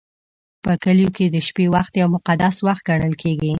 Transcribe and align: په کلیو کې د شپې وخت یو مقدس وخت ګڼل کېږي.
په 0.63 0.71
کلیو 0.83 1.09
کې 1.15 1.25
د 1.33 1.37
شپې 1.47 1.65
وخت 1.75 1.91
یو 2.01 2.07
مقدس 2.15 2.55
وخت 2.67 2.81
ګڼل 2.89 3.13
کېږي. 3.21 3.49